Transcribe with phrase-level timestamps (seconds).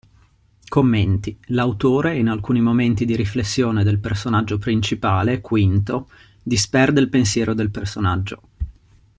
[0.67, 6.09] Commenti: L'autore in alcuni momenti di riflessione del personaggio principale (Quinto)
[6.41, 8.41] disperde il pensiero del personaggio.